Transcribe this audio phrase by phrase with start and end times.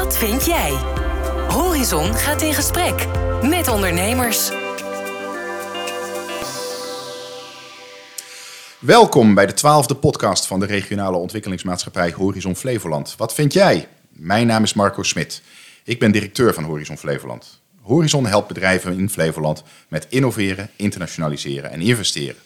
[0.00, 0.70] Wat vind jij?
[1.48, 3.06] Horizon gaat in gesprek
[3.42, 4.50] met ondernemers.
[8.78, 13.14] Welkom bij de twaalfde podcast van de regionale ontwikkelingsmaatschappij Horizon Flevoland.
[13.16, 13.88] Wat vind jij?
[14.08, 15.42] Mijn naam is Marco Smit.
[15.84, 17.60] Ik ben directeur van Horizon Flevoland.
[17.80, 22.36] Horizon helpt bedrijven in Flevoland met innoveren, internationaliseren en investeren.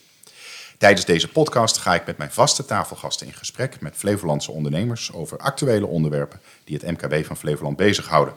[0.78, 5.38] Tijdens deze podcast ga ik met mijn vaste tafelgasten in gesprek met Flevolandse ondernemers over
[5.38, 8.34] actuele onderwerpen die het MKB van Flevoland bezighouden.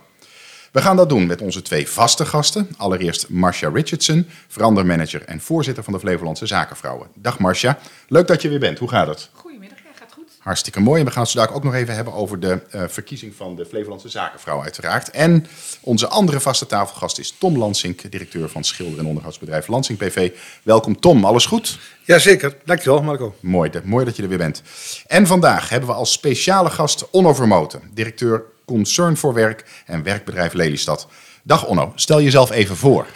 [0.72, 2.70] We gaan dat doen met onze twee vaste gasten.
[2.78, 7.08] Allereerst Marcia Richardson, verandermanager en voorzitter van de Flevolandse Zakenvrouwen.
[7.14, 8.80] Dag Marcia, leuk dat je weer bent.
[8.80, 9.30] Hoe gaat het?
[9.34, 10.32] Goedemiddag, ja, gaat goed.
[10.48, 11.00] Hartstikke mooi.
[11.00, 13.66] En we gaan het zo ook nog even hebben over de uh, verkiezing van de
[13.66, 15.10] Flevolandse Zakenvrouw uiteraard.
[15.10, 15.46] En
[15.82, 20.32] onze andere vaste tafelgast is Tom Lansink, directeur van schilder- en onderhoudsbedrijf Lansink BV.
[20.64, 21.80] Welkom Tom, alles goed?
[22.06, 23.36] Jazeker, dankjewel Marco.
[23.40, 24.62] Mooi, mooi dat je er weer bent.
[25.08, 30.54] En vandaag hebben we als speciale gast Onno Vermoten, directeur Concern voor Werk en werkbedrijf
[30.54, 31.08] Lelystad.
[31.44, 33.08] Dag Onno, stel jezelf even voor.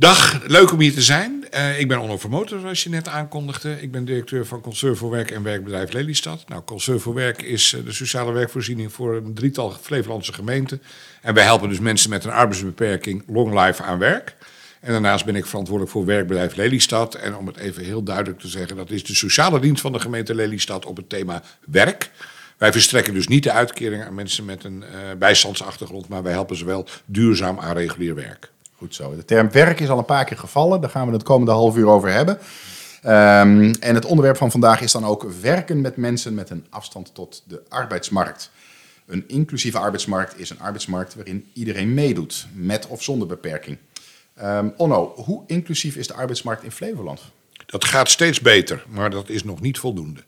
[0.00, 1.44] Dag, leuk om hier te zijn.
[1.54, 3.82] Uh, ik ben Onno Vermoten, zoals je net aankondigde.
[3.82, 6.44] Ik ben directeur van Concern voor Werk en werkbedrijf Lelystad.
[6.48, 6.62] Nou,
[7.00, 10.82] voor Werk is uh, de sociale werkvoorziening voor een drietal Flevolandse gemeenten.
[11.22, 14.34] En wij helpen dus mensen met een arbeidsbeperking long life aan werk.
[14.80, 17.14] En daarnaast ben ik verantwoordelijk voor werkbedrijf Lelystad.
[17.14, 20.00] En om het even heel duidelijk te zeggen, dat is de sociale dienst van de
[20.00, 22.10] gemeente Lelystad op het thema werk.
[22.56, 24.88] Wij verstrekken dus niet de uitkering aan mensen met een uh,
[25.18, 28.50] bijstandsachtergrond, maar wij helpen ze wel duurzaam aan regulier werk.
[28.78, 29.16] Goed zo.
[29.16, 30.80] De term werk is al een paar keer gevallen.
[30.80, 32.38] Daar gaan we het komende half uur over hebben.
[33.04, 37.14] Um, en het onderwerp van vandaag is dan ook werken met mensen met een afstand
[37.14, 38.50] tot de arbeidsmarkt.
[39.06, 43.78] Een inclusieve arbeidsmarkt is een arbeidsmarkt waarin iedereen meedoet, met of zonder beperking.
[44.42, 47.20] Um, Onno, hoe inclusief is de arbeidsmarkt in Flevoland?
[47.70, 50.20] Dat gaat steeds beter, maar dat is nog niet voldoende.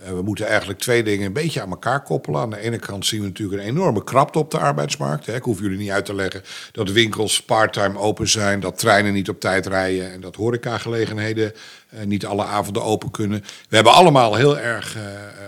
[0.00, 2.40] Uh, we moeten eigenlijk twee dingen een beetje aan elkaar koppelen.
[2.40, 5.28] Aan de ene kant zien we natuurlijk een enorme krapte op de arbeidsmarkt.
[5.28, 9.28] Ik hoef jullie niet uit te leggen dat winkels parttime open zijn, dat treinen niet
[9.28, 11.52] op tijd rijden en dat horecagelegenheden
[11.94, 13.40] uh, niet alle avonden open kunnen.
[13.68, 15.02] We hebben allemaal heel erg uh,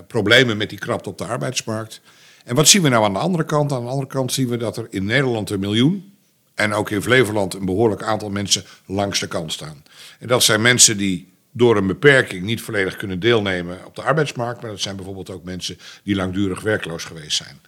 [0.07, 2.01] problemen met die krapte op de arbeidsmarkt.
[2.45, 3.73] En wat zien we nou aan de andere kant?
[3.73, 6.18] Aan de andere kant zien we dat er in Nederland een miljoen
[6.59, 9.83] en ook in Flevoland een behoorlijk aantal mensen langs de kant staan.
[10.19, 14.63] En dat zijn mensen die door een beperking niet volledig kunnen deelnemen op de arbeidsmarkt.
[14.63, 17.61] Maar dat zijn bijvoorbeeld ook mensen die langdurig werkloos geweest zijn.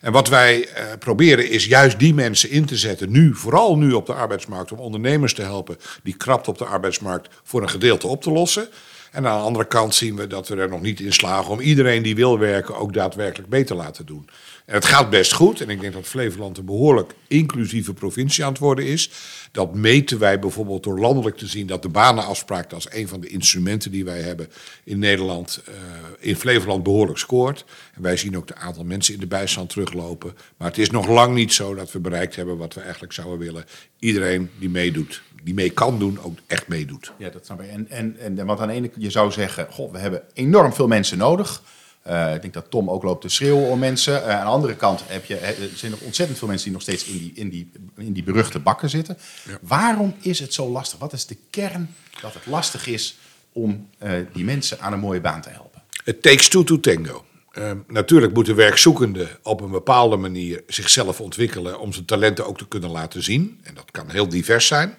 [0.00, 3.92] En wat wij uh, proberen is juist die mensen in te zetten, nu, vooral nu
[3.92, 8.06] op de arbeidsmarkt, om ondernemers te helpen die krapt op de arbeidsmarkt voor een gedeelte
[8.06, 8.68] op te lossen.
[9.10, 11.60] En aan de andere kant zien we dat we er nog niet in slagen om
[11.60, 14.28] iedereen die wil werken ook daadwerkelijk mee te laten doen.
[14.70, 15.60] Het gaat best goed.
[15.60, 19.10] En ik denk dat Flevoland een behoorlijk inclusieve provincie aan het worden is.
[19.52, 23.28] Dat meten wij bijvoorbeeld door landelijk te zien dat de banenafspraak, is een van de
[23.28, 24.48] instrumenten die wij hebben
[24.84, 25.74] in Nederland, uh,
[26.18, 27.64] in Flevoland behoorlijk scoort.
[27.94, 30.36] En wij zien ook de aantal mensen in de bijstand teruglopen.
[30.56, 33.38] Maar het is nog lang niet zo dat we bereikt hebben wat we eigenlijk zouden
[33.38, 33.64] willen.
[33.98, 37.12] Iedereen die meedoet die mee kan doen, ook echt meedoet.
[37.18, 37.70] Ja, dat snap ik.
[37.70, 40.72] En, en, en want aan de ene kant, je zou zeggen, goh, we hebben enorm
[40.72, 41.62] veel mensen nodig.
[42.10, 44.22] Uh, ik denk dat Tom ook loopt te schreeuwen om mensen.
[44.22, 46.82] Uh, aan de andere kant heb je, er zijn nog ontzettend veel mensen die nog
[46.82, 49.18] steeds in die, in die, in die beruchte bakken zitten.
[49.48, 49.58] Ja.
[49.60, 50.98] Waarom is het zo lastig?
[50.98, 53.18] Wat is de kern dat het lastig is
[53.52, 55.82] om uh, die mensen aan een mooie baan te helpen?
[56.04, 57.24] Het takes two to tango.
[57.52, 62.68] Uh, natuurlijk moeten werkzoekenden op een bepaalde manier zichzelf ontwikkelen om zijn talenten ook te
[62.68, 63.60] kunnen laten zien.
[63.62, 64.96] En dat kan heel divers zijn.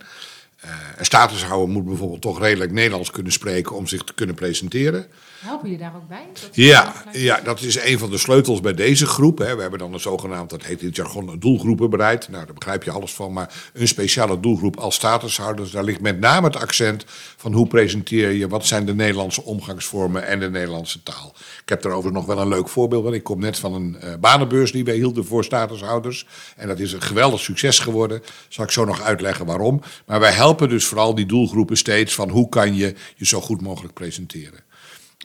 [0.98, 5.08] Een statushouder moet bijvoorbeeld toch redelijk Nederlands kunnen spreken om zich te kunnen presenteren.
[5.42, 6.28] Helpen jullie daar ook bij?
[6.52, 9.38] Ja, ja, dat is een van de sleutels bij deze groep.
[9.38, 9.56] Hè.
[9.56, 12.30] We hebben dan een zogenaamd, dat heet in het jargon, een doelgroepenbeleid.
[12.30, 13.34] Nou, daar begrijp je alles van.
[13.34, 17.06] Maar een speciale doelgroep als statushouders, daar ligt met name het accent
[17.38, 21.34] van hoe presenteer je, wat zijn de Nederlandse omgangsvormen en de Nederlandse taal.
[21.62, 23.04] Ik heb daarover nog wel een leuk voorbeeld.
[23.04, 26.28] Want ik kom net van een uh, banenbeurs die wij hielden voor statushouders.
[26.56, 28.22] En dat is een geweldig succes geworden.
[28.48, 29.82] Zal ik zo nog uitleggen waarom.
[30.06, 33.62] Maar wij helpen dus vooral die doelgroepen steeds van hoe kan je je zo goed
[33.62, 34.70] mogelijk presenteren.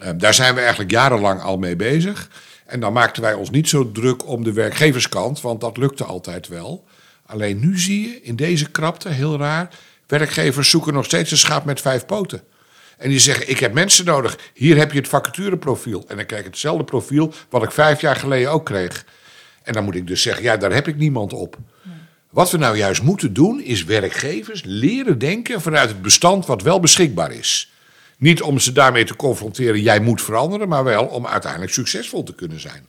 [0.03, 2.31] Uh, daar zijn we eigenlijk jarenlang al mee bezig.
[2.67, 6.49] En dan maakten wij ons niet zo druk om de werkgeverskant, want dat lukte altijd
[6.49, 6.85] wel.
[7.27, 9.69] Alleen nu zie je in deze krapte, heel raar,
[10.07, 12.43] werkgevers zoeken nog steeds een schaap met vijf poten.
[12.97, 16.05] En die zeggen, ik heb mensen nodig, hier heb je het vacatureprofiel.
[16.09, 19.05] En dan krijg ik hetzelfde profiel wat ik vijf jaar geleden ook kreeg.
[19.63, 21.57] En dan moet ik dus zeggen, ja, daar heb ik niemand op.
[22.31, 26.81] Wat we nou juist moeten doen, is werkgevers leren denken vanuit het bestand wat wel
[26.81, 27.73] beschikbaar is.
[28.17, 32.35] Niet om ze daarmee te confronteren, jij moet veranderen, maar wel om uiteindelijk succesvol te
[32.35, 32.89] kunnen zijn.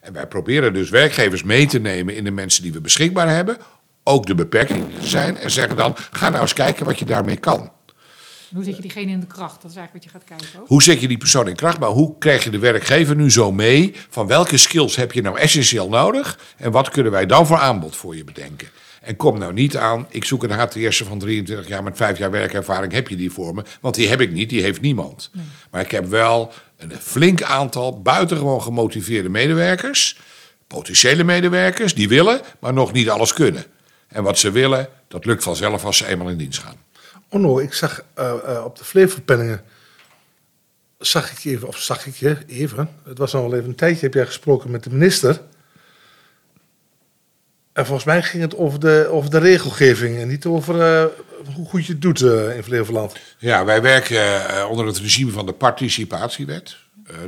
[0.00, 3.56] En wij proberen dus werkgevers mee te nemen in de mensen die we beschikbaar hebben,
[4.04, 7.70] ook de beperkingen zijn, en zeggen dan, ga nou eens kijken wat je daarmee kan.
[8.54, 9.62] Hoe zet je diegene in de kracht?
[9.62, 10.68] Dat is eigenlijk wat je gaat kijken ook.
[10.68, 11.78] Hoe zet je die persoon in kracht?
[11.78, 13.94] Maar hoe krijg je de werkgever nu zo mee?
[14.08, 16.38] Van welke skills heb je nou essentieel nodig?
[16.56, 18.68] En wat kunnen wij dan voor aanbod voor je bedenken?
[19.00, 22.30] En kom nou niet aan, ik zoek een HTS'er van 23 jaar met 5 jaar
[22.30, 22.92] werkervaring.
[22.92, 23.62] Heb je die voor me?
[23.80, 25.30] Want die heb ik niet, die heeft niemand.
[25.70, 30.20] Maar ik heb wel een flink aantal buitengewoon gemotiveerde medewerkers.
[30.66, 33.64] Potentiële medewerkers, die willen, maar nog niet alles kunnen.
[34.08, 36.76] En wat ze willen, dat lukt vanzelf als ze eenmaal in dienst gaan.
[37.28, 39.62] Onno, ik zag eh, eh, op de Flevopenningen,
[40.98, 44.04] zag ik even, of zag ik je even, het was al wel even een tijdje,
[44.04, 45.40] heb jij gesproken met de minister.
[47.78, 51.04] En volgens mij ging het over de, de regelgeving en niet over eh,
[51.54, 53.16] hoe goed je het doet eh, in Flevoland.
[53.38, 56.76] Ja, wij werken eh, onder het regime van de participatiewet.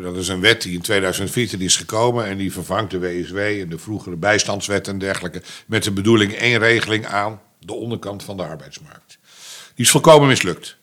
[0.03, 3.69] Dat is een wet die in 2014 is gekomen en die vervangt de WSW en
[3.69, 5.43] de vroegere bijstandswet en dergelijke.
[5.67, 9.19] Met de bedoeling één regeling aan de onderkant van de arbeidsmarkt.
[9.75, 10.77] Die is volkomen mislukt.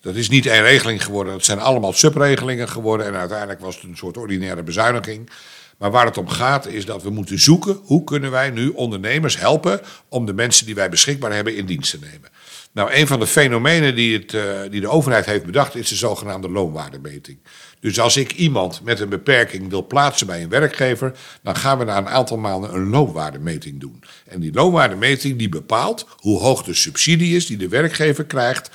[0.00, 3.84] Dat is niet één regeling geworden, dat zijn allemaal subregelingen geworden en uiteindelijk was het
[3.84, 5.30] een soort ordinaire bezuiniging.
[5.78, 9.38] Maar waar het om gaat is dat we moeten zoeken hoe kunnen wij nu ondernemers
[9.38, 12.30] helpen om de mensen die wij beschikbaar hebben in dienst te nemen.
[12.72, 15.94] Nou, een van de fenomenen die, het, eh, die de overheid heeft bedacht is de
[15.94, 17.38] zogenaamde loonwaardemeting.
[17.80, 21.84] Dus als ik iemand met een beperking wil plaatsen bij een werkgever, dan gaan we
[21.84, 24.02] na een aantal maanden een loonwaardemeting doen.
[24.26, 28.70] En die loonwaardemeting die bepaalt hoe hoog de subsidie is die de werkgever krijgt,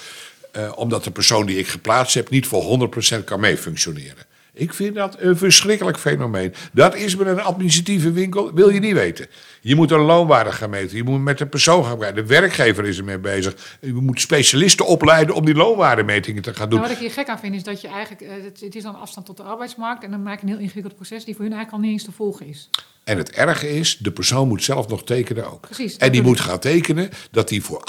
[0.51, 4.25] eh, omdat de persoon die ik geplaatst heb niet voor 100% kan meefunctioneren.
[4.55, 6.53] Ik vind dat een verschrikkelijk fenomeen.
[6.73, 9.27] Dat is met een administratieve winkel, wil je niet weten.
[9.61, 10.97] Je moet een loonwaarde gaan meten.
[10.97, 12.15] Je moet met de persoon gaan kijken.
[12.15, 13.77] De werkgever is ermee bezig.
[13.81, 16.79] Je moet specialisten opleiden om die loonwaardemetingen te gaan doen.
[16.79, 18.83] Nou, wat ik hier gek aan vind is dat je eigenlijk, eh, het, het is
[18.83, 21.43] dan afstand tot de arbeidsmarkt en dan maak je een heel ingewikkeld proces die voor
[21.43, 22.69] hun eigenlijk al niet eens te volgen is.
[23.03, 25.61] En het erge is, de persoon moet zelf nog tekenen ook.
[25.61, 27.83] Precies, en die moet gaan tekenen dat hij voor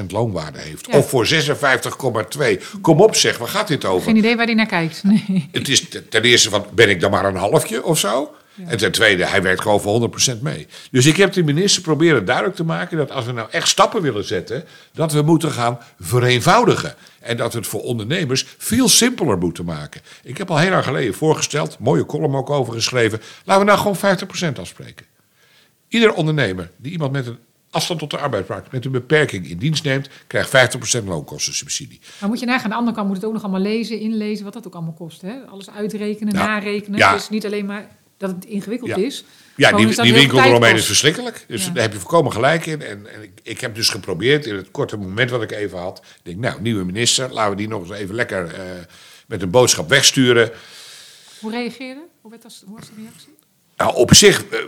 [0.00, 0.86] 48,3% loonwaarde heeft.
[0.86, 0.98] Ja.
[0.98, 2.80] Of voor 56,2%.
[2.80, 4.06] Kom op zeg, waar gaat dit over?
[4.06, 5.02] Geen idee waar die naar kijkt.
[5.04, 5.48] Nee.
[5.52, 8.34] Het is ten- ten eerste van, ben ik dan maar een halfje of zo?
[8.66, 10.66] En ten tweede, hij werkt gewoon voor 100% mee.
[10.90, 14.02] Dus ik heb de minister proberen duidelijk te maken dat als we nou echt stappen
[14.02, 16.94] willen zetten, dat we moeten gaan vereenvoudigen.
[17.20, 20.00] En dat we het voor ondernemers veel simpeler moeten maken.
[20.22, 23.96] Ik heb al heel lang geleden voorgesteld, mooie column ook over geschreven, laten we nou
[23.96, 24.18] gewoon
[24.56, 25.06] 50% afspreken.
[25.88, 27.38] Ieder ondernemer die iemand met een
[27.70, 32.00] afstand tot de arbeidsmarkt, met een beperking in dienst neemt, krijgt 50% loonkostensubsidie.
[32.20, 34.44] Maar moet je nagaan, aan de andere kant moet het ook nog allemaal lezen, inlezen,
[34.44, 35.20] wat dat ook allemaal kost.
[35.22, 35.34] Hè?
[35.50, 36.46] Alles uitrekenen, Ja.
[36.46, 36.98] narekenen.
[36.98, 37.12] Ja.
[37.12, 37.88] Dus niet alleen maar
[38.22, 38.96] dat het ingewikkeld Ja.
[38.96, 39.24] is.
[39.56, 41.44] Ja, gewoon die, die winkel eromheen is verschrikkelijk.
[41.48, 41.70] Dus Ja.
[41.72, 42.82] daar heb je volkomen gelijk in.
[42.82, 45.98] En, en ik, ik heb dus geprobeerd in het korte moment wat ik even had.
[45.98, 48.60] Ik denk, nou, nieuwe minister, laten we die nog eens even lekker eh,
[49.26, 50.50] met een boodschap wegsturen.
[51.40, 52.00] Hoe reageerde?
[52.20, 53.34] Hoe, werd dat, hoe was de reactie?
[53.76, 54.58] Nou, op zich, eh,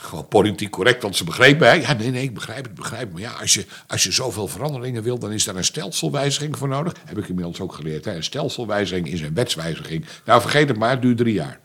[0.00, 1.80] gewoon politiek correct, want ze begreep mij.
[1.80, 3.12] Ja, nee, nee, ik begrijp het, ik begrijp het.
[3.12, 6.68] Maar ja, als je, als je zoveel veranderingen wil, dan is daar een stelselwijziging voor
[6.68, 6.92] nodig.
[7.04, 8.04] Heb ik inmiddels ook geleerd.
[8.04, 8.14] Hè?
[8.14, 10.04] Een stelselwijziging is een wetswijziging.
[10.24, 11.60] Nou, vergeet het maar, het duurt drie jaar.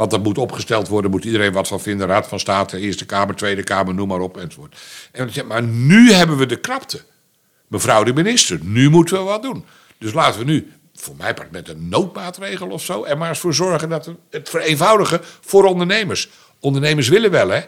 [0.00, 2.06] Want dat moet opgesteld worden, moet iedereen wat van vinden.
[2.06, 4.76] Raad van State, Eerste Kamer, Tweede Kamer, noem maar op, enzovoort.
[5.12, 7.00] En maar nu hebben we de krapte.
[7.66, 9.64] Mevrouw de minister, nu moeten we wat doen.
[9.98, 13.38] Dus laten we nu, voor mij part met een noodmaatregel of zo, er maar eens
[13.38, 16.28] voor zorgen dat we het vereenvoudigen voor ondernemers.
[16.60, 17.60] Ondernemers willen wel, hè?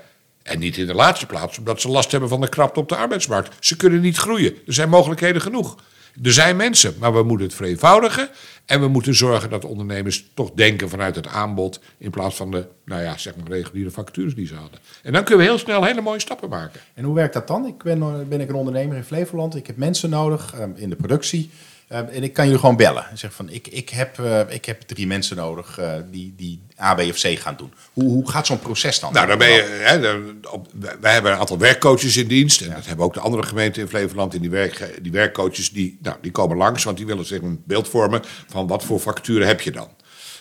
[0.42, 2.96] En niet in de laatste plaats, omdat ze last hebben van de krapte op de
[2.96, 3.64] arbeidsmarkt.
[3.64, 4.54] Ze kunnen niet groeien.
[4.66, 5.76] Er zijn mogelijkheden genoeg.
[6.22, 8.28] Er zijn mensen, maar we moeten het vereenvoudigen.
[8.66, 11.80] En we moeten zorgen dat ondernemers toch denken vanuit het aanbod.
[11.98, 14.80] In plaats van de, nou ja, zeg maar reguliere vacatures die ze hadden.
[15.02, 16.80] En dan kunnen we heel snel hele mooie stappen maken.
[16.94, 17.66] En hoe werkt dat dan?
[17.66, 19.56] Ik ben, eh, ik een ondernemer in Flevoland.
[19.56, 21.50] Ik heb mensen nodig eh, in de productie.
[21.92, 23.10] Eh, en ik kan jullie gewoon bellen.
[23.10, 26.62] En zeggen van, ik, ik, heb, eh, ik heb drie mensen nodig eh, die, die
[26.80, 27.72] A, B of C gaan doen.
[27.92, 29.12] Hoe, hoe gaat zo'n proces dan?
[29.12, 30.68] Nou, dan ben je, hè, dan- op,
[31.00, 32.60] wij hebben een aantal werkcoaches in dienst.
[32.60, 34.34] En dat hebben ook de andere gemeenten in Flevoland.
[34.34, 37.62] En die, werk, die werkcoaches die, nou, die komen langs, want die willen zich een
[37.66, 39.88] beeld vormen van wat voor vacature heb je dan.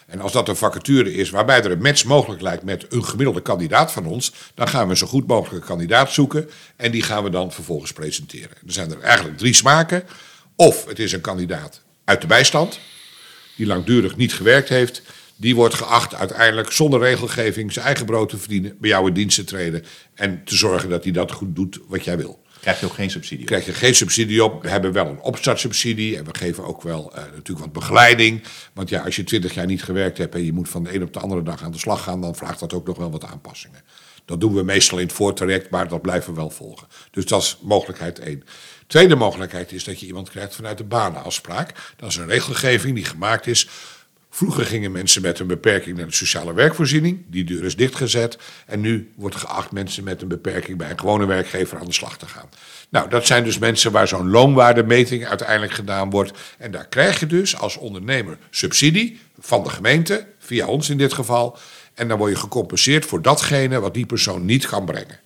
[0.07, 3.41] En als dat een vacature is waarbij er een match mogelijk lijkt met een gemiddelde
[3.41, 7.23] kandidaat van ons, dan gaan we een zo goed mogelijke kandidaat zoeken en die gaan
[7.23, 8.49] we dan vervolgens presenteren.
[8.49, 10.03] Er zijn er eigenlijk drie smaken.
[10.61, 12.79] Of het is een kandidaat uit de bijstand,
[13.55, 15.01] die langdurig niet gewerkt heeft,
[15.35, 19.35] die wordt geacht uiteindelijk zonder regelgeving zijn eigen brood te verdienen, bij jou in dienst
[19.35, 22.41] te treden en te zorgen dat hij dat goed doet wat jij wil.
[22.59, 23.45] Krijg je ook geen subsidie?
[23.45, 24.61] krijg je geen subsidie op.
[24.61, 28.43] We hebben wel een opstartsubsidie en we geven ook wel eh, natuurlijk wat begeleiding.
[28.73, 31.03] Want ja, als je twintig jaar niet gewerkt hebt en je moet van de een
[31.03, 33.25] op de andere dag aan de slag gaan, dan vraagt dat ook nog wel wat
[33.25, 33.81] aanpassingen.
[34.25, 36.87] Dat doen we meestal in het voortraject, maar dat blijven we wel volgen.
[37.11, 38.43] Dus dat is mogelijkheid één.
[38.91, 41.73] Tweede mogelijkheid is dat je iemand krijgt vanuit de banenafspraak.
[41.95, 43.67] Dat is een regelgeving die gemaakt is
[44.33, 47.21] Vroeger gingen mensen met een beperking naar de sociale werkvoorziening.
[47.27, 48.37] Die deur is dichtgezet.
[48.65, 52.17] En nu wordt geacht mensen met een beperking bij een gewone werkgever aan de slag
[52.17, 52.49] te gaan.
[52.89, 56.31] Nou, dat zijn dus mensen waar zo'n loonwaardemeting uiteindelijk gedaan wordt.
[56.57, 61.13] En daar krijg je dus als ondernemer subsidie van de gemeente, via ons in dit
[61.13, 61.57] geval.
[61.93, 65.19] En dan word je gecompenseerd voor datgene wat die persoon niet kan brengen.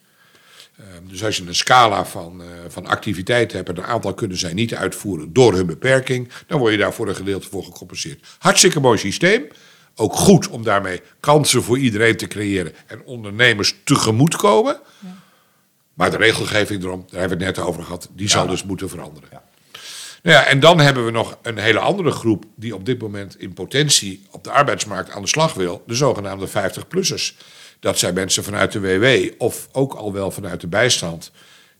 [0.78, 4.38] Ehm, dus als je een scala van, uh, van activiteiten hebt en een aantal kunnen
[4.38, 8.26] zij niet uitvoeren door hun beperking, dan word je daar voor een gedeelte voor gecompenseerd.
[8.38, 9.48] Hartstikke mooi systeem.
[9.96, 14.80] Ook goed om daarmee kansen voor iedereen te creëren en ondernemers tegemoetkomen.
[15.00, 15.16] Ja.
[15.94, 18.90] Maar de regelgeving erom, daar hebben we het net over gehad, die zal dus moeten
[18.90, 19.30] veranderen.
[19.32, 19.44] Ja.
[20.24, 23.40] Nou ja, en dan hebben we nog een hele andere groep die op dit moment
[23.40, 27.34] in potentie op de arbeidsmarkt aan de slag wil, de zogenaamde 50-plussers.
[27.80, 31.32] Dat zijn mensen vanuit de WW of ook al wel vanuit de bijstand.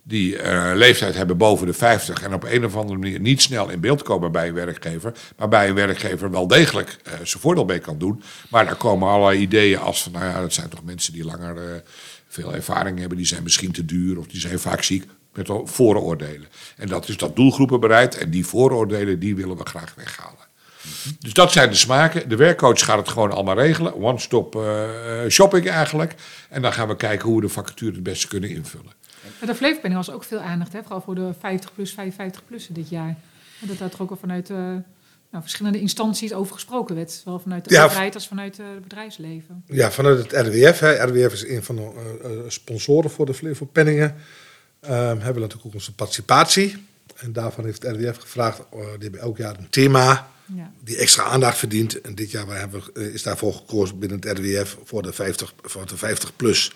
[0.08, 3.70] Die uh, leeftijd hebben boven de 50 en op een of andere manier niet snel
[3.70, 5.14] in beeld komen bij een werkgever.
[5.38, 8.24] Maar bij een werkgever wel degelijk uh, zijn voordeel mee kan doen.
[8.50, 11.56] Maar daar komen allerlei ideeën als van, nou ja, dat zijn toch mensen die langer
[11.56, 11.76] uh,
[12.28, 13.18] veel ervaring hebben.
[13.18, 15.06] Die zijn misschien te duur of die zijn vaak ziek.
[15.34, 16.48] Met vooroordelen.
[16.78, 18.18] En dat is dat doelgroepenbereid.
[18.18, 20.48] En die vooroordelen, die willen we graag weghalen.
[21.20, 22.30] Dus dat zijn de smaken.
[22.30, 23.96] De werkcoach gaat het gewoon allemaal regelen.
[23.96, 24.90] One-stop uh,
[25.30, 26.16] shopping eigenlijk.
[26.50, 28.92] En dan gaan we kijken hoe we de vacature het beste kunnen invullen.
[29.46, 30.82] de Flevopenning was ook veel aandacht, hè?
[30.82, 33.16] vooral voor de 50 plus, 55 plus dit jaar.
[33.62, 37.12] En dat daar toch ook al vanuit uh, nou, verschillende instanties over gesproken werd.
[37.12, 39.64] Zowel vanuit de ja, overheid als vanuit het bedrijfsleven.
[39.68, 40.80] Ja, vanuit het RWF.
[40.80, 41.04] Hè.
[41.04, 44.10] RWF is een van de sponsoren voor de Flevopenningen.
[44.10, 46.86] Um, hebben we natuurlijk ook onze participatie.
[47.16, 50.72] En daarvan heeft het RWF gevraagd, die hebben elk jaar een thema ja.
[50.84, 52.02] die extra aandacht verdient.
[52.02, 55.88] En dit jaar hebben eh, is daarvoor gekozen binnen het RWF voor de 50, voor
[55.88, 56.72] de 50 plus.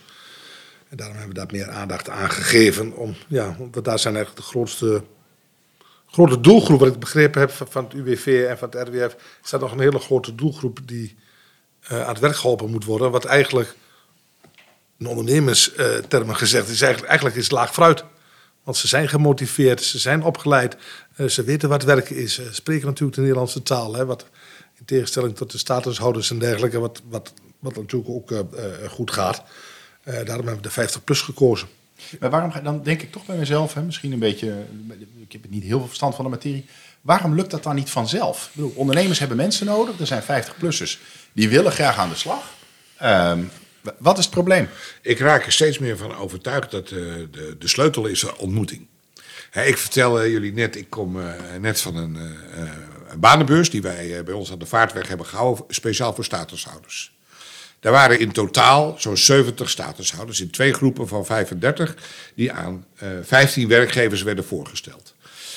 [0.90, 2.96] En daarom hebben we daar meer aandacht aan gegeven.
[2.96, 5.04] Om, ja, want daar zijn eigenlijk de grootste,
[6.08, 9.16] grote doelgroep, wat ik begrepen heb van het UWV en van het RWF.
[9.44, 11.18] Is dat nog een hele grote doelgroep die
[11.92, 13.12] uh, aan het werk geholpen moet worden.
[13.12, 13.76] Wat eigenlijk,
[14.98, 18.04] in ondernemerstermen gezegd, is eigenlijk, eigenlijk is laag fruit.
[18.70, 20.78] Want ze zijn gemotiveerd, ze zijn opgeleid,
[21.18, 22.34] uh, ze weten wat werken is.
[22.34, 23.96] Ze spreken natuurlijk de Nederlandse taal.
[23.96, 24.26] Hè, wat
[24.78, 28.40] in tegenstelling tot de statushouders en dergelijke, wat, wat, wat natuurlijk ook uh,
[28.90, 29.44] goed gaat.
[30.04, 31.68] daarom hebben we de 50 plus gekozen.
[32.20, 34.66] Maar waarom dan denk ik toch bij mezelf, hè, misschien een beetje,
[35.20, 36.66] ik heb niet heel veel verstand van de materie.
[37.02, 38.46] Waarom lukt dat dan niet vanzelf?
[38.46, 41.00] Ik bedoel, ondernemers hebben mensen nodig, er zijn 50-plussers
[41.34, 42.54] die willen graag aan de slag.
[43.04, 43.52] Um,
[43.98, 44.70] wat is het probleem?
[45.02, 48.88] Ik raak er steeds meer van overtuigd dat de, de, de sleutel is ontmoeting.
[49.54, 52.16] ik vertel jullie net, ik kom uh, net van een,
[53.10, 57.18] een banenbeurs die wij bij ons aan de Vaartweg hebben gehouden, speciaal voor statushouders.
[57.80, 61.96] Daar waren in totaal zo'n 70 statushouders in twee groepen van 35
[62.36, 62.86] die aan
[63.24, 65.14] 15 werkgevers werden voorgesteld.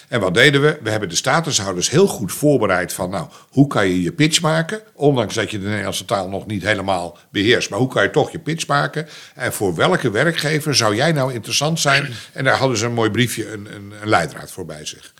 [0.09, 0.79] En wat deden we?
[0.83, 4.81] We hebben de statushouders heel goed voorbereid van, nou, hoe kan je je pitch maken?
[4.95, 8.31] Ondanks dat je de Nederlandse taal nog niet helemaal beheerst, maar hoe kan je toch
[8.31, 9.09] je pitch maken?
[9.35, 12.13] En voor welke werkgever zou jij nou interessant zijn?
[12.33, 15.13] En daar hadden ze een mooi briefje, een, een, een leidraad voor bij zich.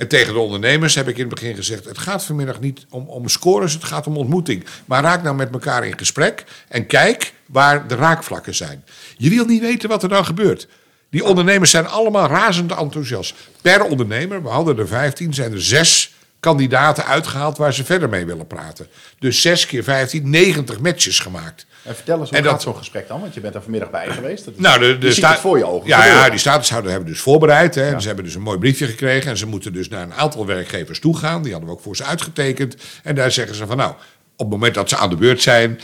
[0.00, 3.08] En tegen de ondernemers heb ik in het begin gezegd: het gaat vanmiddag niet om,
[3.08, 4.64] om scores, het gaat om ontmoeting.
[4.84, 8.84] Maar raak nou met elkaar in gesprek en kijk waar de raakvlakken zijn.
[9.16, 10.68] Je wil niet weten wat er dan gebeurt.
[11.10, 13.34] Die ondernemers zijn allemaal razend enthousiast.
[13.62, 18.26] Per ondernemer, we hadden er 15, zijn er zes kandidaten uitgehaald waar ze verder mee
[18.26, 18.86] willen praten.
[19.18, 21.66] Dus 6 keer 15, 90 matches gemaakt.
[21.82, 23.20] En vertel eens, hoe gaat zo'n gesprek dan?
[23.20, 24.44] Want je bent er vanmiddag bij geweest.
[24.44, 25.88] Dat is, nou, de, de voor je ogen.
[25.88, 27.74] Ja, ja die statushouder hebben dus voorbereid.
[27.74, 29.30] Hè, en ze hebben dus een mooi briefje gekregen.
[29.30, 31.42] En ze moeten dus naar een aantal werkgevers toe gaan.
[31.42, 32.76] Die hadden we ook voor ze uitgetekend.
[33.02, 35.80] En daar zeggen ze van nou, op het moment dat ze aan de beurt zijn,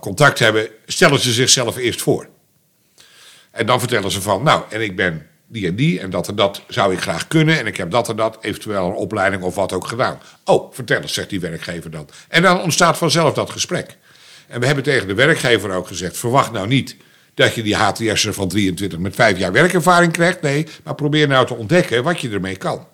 [0.00, 2.28] contact hebben, stellen ze zichzelf eerst voor.
[3.54, 6.34] En dan vertellen ze van, nou, en ik ben die en die en dat en
[6.34, 7.58] dat zou ik graag kunnen.
[7.58, 10.18] En ik heb dat en dat, eventueel een opleiding of wat ook gedaan.
[10.44, 12.08] Oh, vertel eens, zegt die werkgever dan.
[12.28, 13.96] En dan ontstaat vanzelf dat gesprek.
[14.46, 16.96] En we hebben tegen de werkgever ook gezegd, verwacht nou niet
[17.34, 20.40] dat je die HTS'er van 23 met vijf jaar werkervaring krijgt.
[20.40, 22.86] Nee, maar probeer nou te ontdekken wat je ermee kan.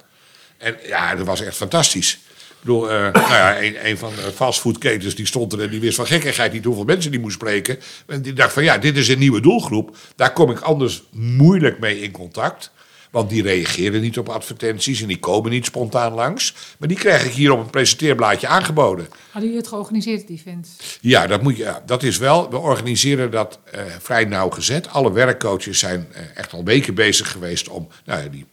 [0.58, 2.18] En ja, dat was echt fantastisch.
[2.60, 5.80] Ik bedoel, uh, nou ja, een, een, van de fastfoodketens die stond er en die
[5.80, 7.78] wist van gekkigheid niet hoeveel mensen die moest spreken.
[8.06, 9.96] En die dacht van ja, dit is een nieuwe doelgroep.
[10.16, 12.70] Daar kom ik anders moeilijk mee in contact.
[13.10, 16.54] Want die reageren niet op advertenties en die komen niet spontaan langs.
[16.78, 19.08] Maar die krijg ik hier op een presenteerblaadje aangeboden.
[19.24, 20.68] Hadden jullie het georganiseerd, die event?
[21.00, 22.50] Ja, dat, moet je, ja, dat is wel.
[22.50, 24.88] We organiseren dat uh, vrij nauwgezet.
[24.88, 28.46] Alle werkcoaches zijn uh, echt al weken bezig geweest om nou, die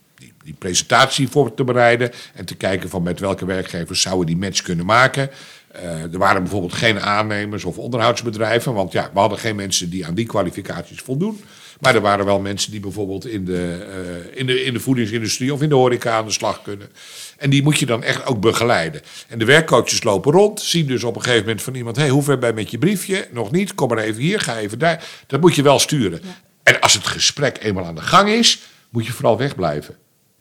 [0.47, 2.11] die presentatie voor te bereiden.
[2.33, 5.29] En te kijken van met welke werkgevers zouden die match kunnen maken.
[5.75, 8.73] Uh, er waren bijvoorbeeld geen aannemers of onderhoudsbedrijven.
[8.73, 11.41] Want ja, we hadden geen mensen die aan die kwalificaties voldoen.
[11.79, 15.53] Maar er waren wel mensen die bijvoorbeeld in de, eh, in, de, in de voedingsindustrie
[15.53, 16.89] of in de horeca aan de slag kunnen.
[17.37, 19.01] En die moet je dan echt ook begeleiden.
[19.27, 22.23] En de werkcoaches lopen rond, zien dus op een gegeven moment van iemand: hey, hoe
[22.23, 23.27] ver ben je met je briefje?
[23.31, 25.03] Nog niet, kom maar even hier, ga even daar.
[25.27, 26.21] Dat moet je wel sturen.
[26.63, 29.95] En als het gesprek eenmaal aan de gang is, moet je vooral wegblijven.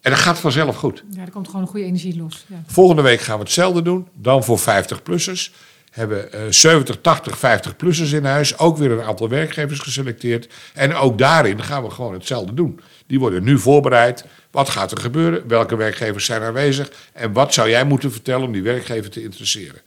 [0.07, 1.05] En dat gaat vanzelf goed.
[1.11, 2.45] Ja, er komt gewoon een goede energie los.
[2.47, 2.63] Ja.
[2.67, 5.51] Volgende week gaan we hetzelfde doen, dan voor 50-plussers.
[5.91, 8.59] Hebben eh 70, 80, 50-plussers in huis.
[8.59, 10.49] Ook weer een aantal werkgevers geselecteerd.
[10.75, 12.81] En ook daarin gaan we gewoon hetzelfde doen.
[13.07, 14.25] Die worden nu voorbereid.
[14.51, 15.49] Wat gaat er gebeuren?
[15.49, 16.93] Welke werkgevers zijn aanwezig?
[17.13, 19.81] En wat zou jij moeten vertellen om die werkgever te interesseren?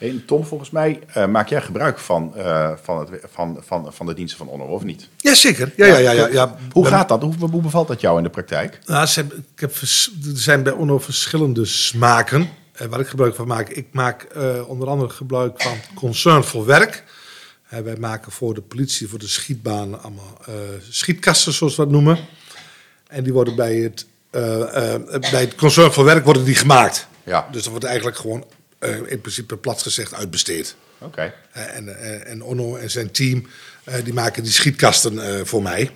[0.00, 4.06] Hey, Tom, volgens mij eh, maak jij gebruik van, eh, van, het, van, van, van
[4.06, 5.08] de diensten van Honor, of niet?
[5.16, 5.72] Jazeker.
[5.76, 6.10] Ja, ja, ja.
[6.12, 6.56] ja, ja.
[6.72, 7.22] Hoe gaat dat?
[7.22, 8.78] Hoe, hoe bevalt dat jou in de praktijk?
[8.86, 9.88] Nou, ze hebben- ik heb, er
[10.34, 13.68] zijn bij ONO verschillende smaken eh, waar ik gebruik van maak.
[13.68, 14.26] Ik maak
[14.66, 17.04] onder andere gebruik van Concern voor Werk.
[17.68, 20.36] Wij maken voor de politie, voor de schietbanen allemaal
[20.90, 22.18] schietkasten, zoals we dat noemen.
[23.06, 24.06] En die worden bij het,
[25.30, 27.06] bij het Concern voor Werk worden die gemaakt.
[27.24, 27.48] Ja.
[27.52, 28.44] Dus dat wordt eigenlijk gewoon
[28.80, 30.76] eh, in principe plat gezegd uitbesteed.
[30.98, 31.34] Oké.
[31.52, 33.46] Eh, En, eh, en Onno en zijn team
[34.04, 35.90] die maken die schietkasten voor mij.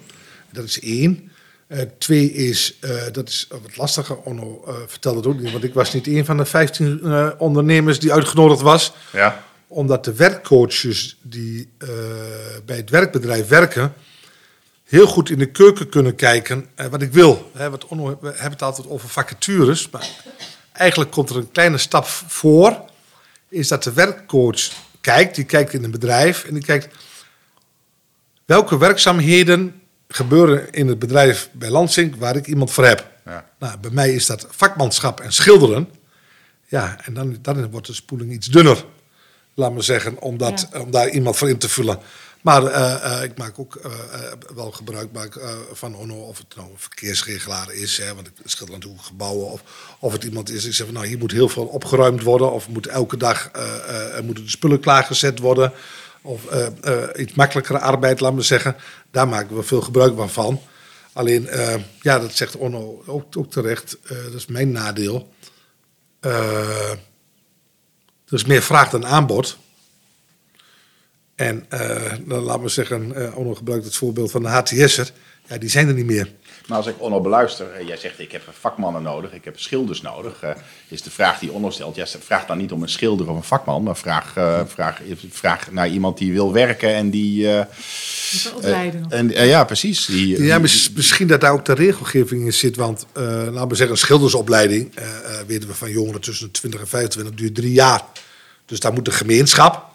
[0.52, 1.30] Dat is één.
[1.98, 2.78] Twee is,
[3.12, 4.16] dat is wat lastiger.
[4.16, 8.00] Onno vertelde het ook niet, want ik was niet een van de 15 eh, ondernemers
[8.00, 8.92] die uitgenodigd was.
[9.12, 9.44] Ja.
[9.66, 11.68] Omdat de werkcoaches die
[12.64, 13.94] bij het werkbedrijf werken,
[14.84, 17.50] heel goed in de keuken kunnen kijken wat ik wil.
[17.54, 20.08] Hè, wat Onno, we hebben het altijd over vacatures, maar
[20.74, 22.84] eigenlijk komt er een kleine stap voor.
[23.48, 26.94] Is dat de werkcoach kijkt, die kijkt in een bedrijf en die kijkt
[28.44, 33.10] welke werkzaamheden gebeuren in het bedrijf bij Lansing waar ik iemand voor heb.
[33.24, 33.48] Ja.
[33.58, 35.88] Nou, bij mij is dat vakmanschap en schilderen.
[36.66, 38.84] Ja, en dan, dan wordt de spoeling iets dunner.
[39.54, 41.98] Laat me zeggen, om, dat, om daar iemand voor in te vullen.
[42.44, 43.90] Maar eh, eh, ik maak ook eh,
[44.54, 45.10] wel gebruik
[45.72, 49.62] van Onno, of het nou een verkeersregelaar is, hè, want ik schilder natuurlijk gebouwen, of,
[49.98, 52.68] of het iemand is die zegt van nou hier moet heel veel opgeruimd worden, of
[52.68, 53.50] moet elke dag
[54.22, 55.72] moeten de spullen klaargezet worden,
[56.22, 56.42] of
[57.16, 58.76] iets makkelijkere arbeid, laat me zeggen.
[59.10, 60.60] Daar maken we veel gebruik van.
[61.12, 61.48] Alleen,
[62.00, 65.32] ja, dat zegt Onno ook, ook terecht, dat is mijn nadeel.
[66.20, 66.98] Er
[68.26, 69.56] is meer vraag dan aanbod.
[71.34, 75.11] En eh, dan laat me zeggen, eh Onno gebruikt het voorbeeld van de HTS'er.
[75.48, 76.32] Ja, die zijn er niet meer.
[76.66, 80.02] Maar als ik Onno beluister, eh, jij zegt ik heb vakmannen nodig, ik heb schilders
[80.02, 80.42] nodig.
[80.42, 80.50] eh,
[80.88, 83.42] is de vraag die Onno stelt, jij vraagt dan niet om een schilder of een
[83.42, 87.42] vakman, maar vraag, eh, vraag, vraag naar iemand die wil werken en die...
[87.44, 87.66] wel
[88.54, 89.11] opleiden nog.
[89.11, 90.06] en, ja, precies.
[90.06, 92.76] Die, Ja, misschien dat daar ook de regelgeving in zit.
[92.76, 96.52] Want eh, laten we zeggen, een schildersopleiding, eh, eh, weten we van jongeren tussen de
[96.52, 98.02] 20 en 25, duurt drie jaar.
[98.66, 99.93] Dus daar moet de gemeenschap,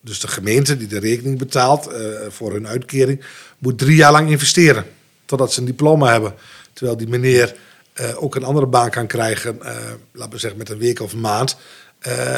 [0.00, 3.24] dus de gemeente die de rekening betaalt eh, voor hun uitkering,
[3.58, 4.84] moet drie jaar lang investeren.
[5.24, 6.34] Totdat ze een diploma hebben.
[6.72, 7.56] Terwijl die meneer
[7.92, 9.74] eh, ook een andere baan kan krijgen, eh,
[10.12, 11.56] laten we zeggen met een week of een maand.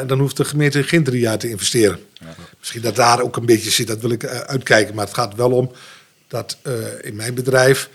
[0.07, 1.99] Dan hoeft de gemeente geen drie jaar te investeren.
[2.59, 4.95] Misschien dat daar ook een beetje zit, dat wil ik uitkijken.
[4.95, 5.73] Maar het gaat wel om
[6.29, 6.59] dat
[7.01, 7.89] in mijn bedrijf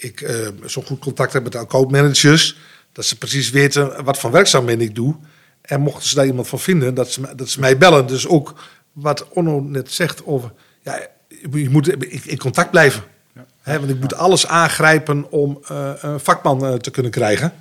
[0.00, 2.58] ik eh, zo goed contact heb met de accountmanagers.
[2.92, 5.16] Dat ze precies weten wat voor werkzaamheden ik doe.
[5.60, 8.06] En mochten ze daar iemand van vinden, dat ze, dat ze mij bellen.
[8.06, 8.54] Dus ook
[9.00, 10.52] wat Onno net zegt over...
[10.82, 11.06] Ja,
[11.52, 13.02] je moet in, in contact blijven.
[13.62, 17.52] Hè, want ik moet alles aangrijpen om eh, een vakman eh, te kunnen krijgen.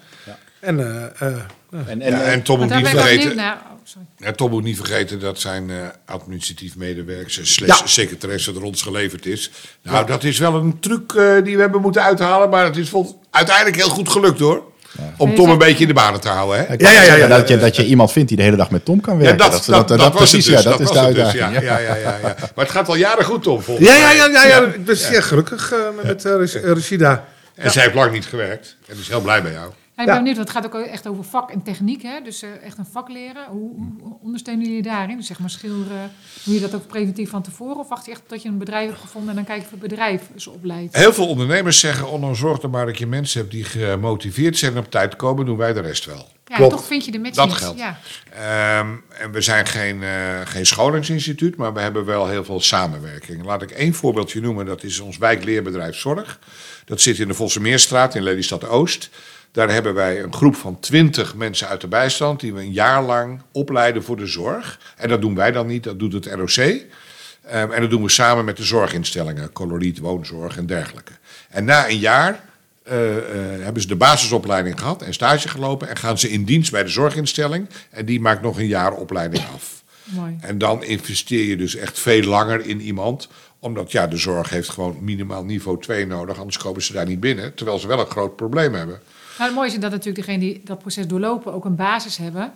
[0.59, 1.37] En eh, eh,
[1.85, 3.35] en, en, Ja, en Tom moet niet vergeten...
[3.35, 3.55] naar.
[3.55, 4.07] Oh, sorry.
[4.17, 7.87] Ja, Tom moet niet vergeten dat zijn eh, administratief medewerker, slash Ja.
[7.87, 9.51] secretaresse er ons geleverd is.
[9.81, 12.89] Nou, dat is wel een truc eh, die we hebben moeten uithalen, maar het is
[12.89, 14.71] vol- uiteindelijk heel goed gelukt hoor.
[15.17, 16.65] Om Tom een beetje in de banen te houden.
[16.67, 16.73] Hè?
[16.77, 19.01] Ja, ja, ja, dat, je, dat je iemand vindt die de hele dag met Tom
[19.01, 19.37] kan Ja, werken.
[19.37, 20.63] dat, dat, dat, was precies, het dus.
[20.63, 21.53] ja, dat, is de het dus, uitdaging.
[21.53, 22.35] ja, ja, ja, ja, ja.
[22.55, 23.61] Maar het gaat al jaren goed, Tom.
[23.61, 24.15] volgens ja, mij.
[24.15, 27.25] ja, ja, ja, ja, ik ben zeer gelukkig eh, met eh, Rash- eh, Rashida.
[27.55, 28.75] En zij heeft lang niet gewerkt.
[28.87, 29.71] En is heel blij bij jou.
[29.97, 32.01] Ja, ik ben benieuwd, want het gaat ook echt over vak en techniek.
[32.01, 32.21] Hè?
[32.23, 33.45] Dus eh, echt een vak leren.
[33.49, 35.17] Hoe, hoe ondersteunen jullie daarin?
[35.17, 36.11] Dus zeg maar schilderen.
[36.43, 37.77] Doe je dat ook preventief van tevoren?
[37.77, 39.71] Of wacht je echt tot je een bedrijf hebt gevonden en dan kijk je of
[39.71, 40.95] het bedrijf ze opleidt?
[40.95, 44.77] Heel veel ondernemers zeggen, Onno, zorg er maar dat je mensen hebt die gemotiveerd zijn
[44.77, 46.27] op tijd komen, doen wij de rest wel.
[46.45, 46.71] Ja, klopt.
[46.71, 47.55] toch vind je de match Dat niet.
[47.55, 47.79] geldt.
[47.79, 47.99] Ja.
[48.33, 50.09] Ehm, en we zijn geen, eh,
[50.43, 53.45] geen scholingsinstituut, maar we hebben wel heel veel samenwerking.
[53.45, 54.65] Laat ik één voorbeeldje noemen.
[54.65, 56.39] Dat is ons wijkleerbedrijf Zorg.
[56.85, 59.09] Dat zit in de Vossemeerstraat in Lelystad Oost.
[59.57, 62.39] Daar hebben wij een groep van twintig mensen uit de bijstand...
[62.39, 64.79] die we een jaar lang opleiden voor de zorg.
[64.97, 66.49] En dat doen wij dan niet, dat doet het ROC.
[66.55, 69.51] Ehm, en dat doen we samen met de zorginstellingen.
[69.51, 71.11] Coloriet, woonzorg en dergelijke.
[71.49, 72.43] En na een jaar
[72.83, 73.23] eh, eh,
[73.63, 75.89] hebben ze de basisopleiding gehad en stage gelopen.
[75.89, 77.69] En gaan ze in dienst bij de zorginstelling.
[77.89, 79.83] En die maakt nog een jaar opleiding af.
[80.03, 80.37] Mooi.
[80.41, 83.27] En dan investeer je dus echt veel langer in iemand.
[83.59, 87.19] Omdat ja, de zorg heeft gewoon minimaal niveau 2 nodig, anders komen ze daar niet
[87.19, 87.53] binnen.
[87.53, 89.01] Terwijl ze wel een groot probleem hebben.
[89.37, 92.53] Nou, het mooie is dat natuurlijk degenen die dat proces doorlopen ook een basis hebben.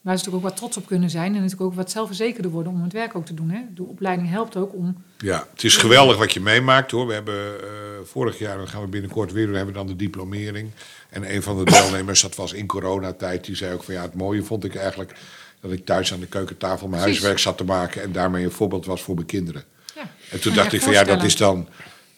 [0.00, 1.26] Waar ze natuurlijk ook wat trots op kunnen zijn.
[1.26, 3.50] En natuurlijk ook wat zelfverzekerder worden om het werk ook te doen.
[3.50, 3.60] Hè.
[3.74, 5.02] De opleiding helpt ook om.
[5.18, 7.06] Ja, het is geweldig wat je meemaakt hoor.
[7.06, 7.70] We hebben uh,
[8.04, 10.70] vorig jaar, dat gaan we binnenkort weer doen, hebben we dan de diplomering.
[11.10, 14.14] En een van de deelnemers, dat was in coronatijd, die zei ook van ja, het
[14.14, 15.14] mooie vond ik eigenlijk
[15.60, 17.22] dat ik thuis aan de keukentafel mijn Precies.
[17.22, 19.64] huiswerk zat te maken en daarmee een voorbeeld was voor mijn kinderen.
[19.94, 21.68] Ja, En toen dacht ik van ja, dat is dan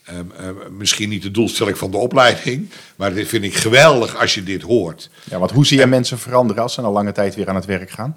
[0.07, 4.35] ehm, ehm, misschien niet de doelstelling van de opleiding, maar dit vind ik geweldig als
[4.35, 5.11] je dit hoort.
[5.25, 7.65] Ja, want hoe zie je mensen veranderen als ze na lange tijd weer aan het
[7.65, 8.17] werk gaan?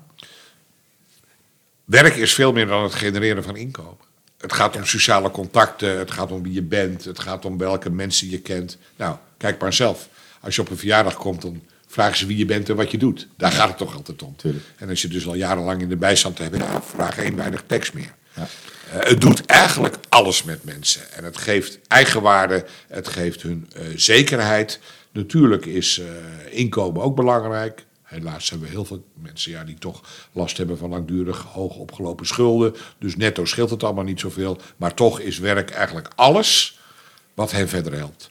[1.85, 4.07] Werk is veel meer dan het genereren van inkomen.
[4.37, 7.89] Het gaat om sociale contacten, het gaat om wie je bent, het gaat om welke
[7.89, 8.77] mensen je kent.
[8.95, 10.07] Nou, kijk maar zelf.
[10.39, 12.97] Als je op een verjaardag komt, dan vragen ze wie je bent en wat je
[12.97, 13.27] doet.
[13.37, 14.35] Daar gaat het toch altijd om.
[14.35, 14.65] Tuurlijk.
[14.77, 18.13] En als je dus al jarenlang in de bijstand hebt, vraag één weinig tekst meer.
[18.41, 21.11] Eh, het doet eigenlijk alles met mensen.
[21.11, 24.79] En het geeft eigenwaarde, het geeft hun eh, zekerheid.
[25.11, 27.85] Natuurlijk is eh, inkomen ook belangrijk.
[28.03, 32.25] Helaas hebben we heel veel mensen ja, die toch last hebben van langdurig hoog opgelopen
[32.25, 32.75] schulden.
[32.97, 34.57] Dus netto scheelt het allemaal niet zoveel.
[34.77, 36.79] Maar toch is werk eigenlijk alles
[37.33, 38.29] wat hen verder helpt.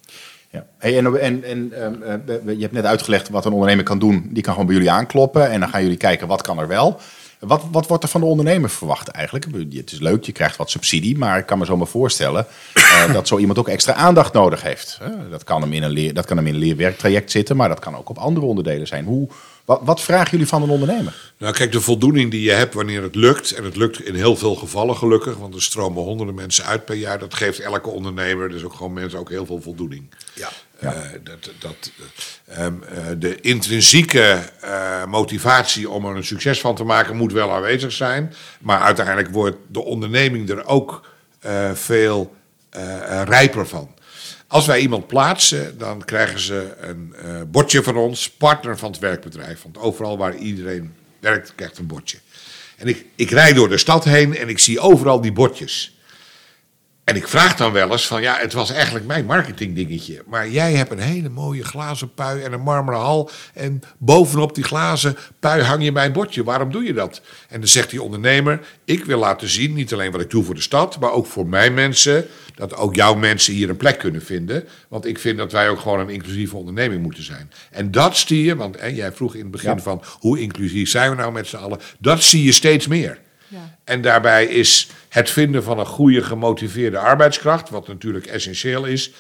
[0.51, 0.67] Ja.
[0.79, 4.29] Hey, en en, en ehm, eh, je hebt net uitgelegd wat een ondernemer kan doen.
[4.33, 7.01] Die kan gewoon bij jullie aankloppen en dan gaan jullie kijken wat kan er wel.
[7.39, 9.47] Wat, wat wordt er van de ondernemer verwacht eigenlijk?
[9.71, 13.13] Het is leuk, je krijgt wat subsidie, maar ik kan me zo maar voorstellen eh,
[13.19, 14.99] dat zo iemand ook extra aandacht nodig heeft.
[15.31, 17.79] dat, kan hem in een leer, dat kan hem in een leerwerktraject zitten, maar dat
[17.79, 19.05] kan ook op andere onderdelen zijn.
[19.05, 19.29] Hoe,
[19.65, 21.33] wat, wat vragen jullie van een ondernemer?
[21.39, 24.37] Nou, kijk, de voldoening die je hebt wanneer het lukt, en het lukt in heel
[24.37, 28.49] veel gevallen gelukkig, want er stromen honderden mensen uit per jaar, dat geeft elke ondernemer,
[28.49, 30.09] dus ook gewoon mensen, ook heel veel voldoening.
[30.35, 30.49] Ja.
[30.79, 30.91] Eh,
[31.23, 31.91] dat, dat,
[32.47, 34.39] eh, ehm, eh, de intrinsieke
[35.09, 38.35] motivatie om er een succes van te maken moet wel aanwezig zijn.
[38.61, 41.07] Maar uiteindelijk wordt de onderneming er ook
[41.73, 42.37] veel
[43.25, 43.95] rijper van.
[44.47, 47.15] Als wij iemand plaatsen, dan krijgen ze een
[47.51, 49.63] bordje van ons, partner van het werkbedrijf.
[49.63, 52.19] Want overal waar iedereen werkt, krijgt een bordje.
[52.77, 55.98] En ik, ik rijd door de stad heen en ik zie overal die bordjes.
[57.09, 60.23] En ik vraag dan wel eens van, ja, het was eigenlijk mijn marketingdingetje.
[60.27, 63.31] Maar jij hebt een hele mooie glazen pui en een marmeren hal.
[63.55, 66.45] En bovenop die glazen pui hang je mijn bordje.
[66.45, 67.21] Waarom doe je dat?
[67.49, 70.55] En dan zegt die ondernemer, ik wil laten zien, niet alleen wat ik doe voor
[70.55, 72.27] de stad, maar ook voor mijn mensen.
[72.55, 74.65] Dat ook jouw mensen hier een plek kunnen vinden.
[74.89, 77.51] Want ik vind dat wij ook gewoon een inclusieve onderneming moeten zijn.
[77.71, 79.79] En dat zie je, want hè, jij vroeg in het begin Ja.
[79.83, 81.79] van, hoe inclusief zijn we nou met z'n allen?
[81.99, 83.19] Dat zie je steeds meer.
[83.49, 83.77] Ja.
[83.85, 89.13] En daarbij is het vinden van een goede gemotiveerde arbeidskracht, wat natuurlijk essentieel is,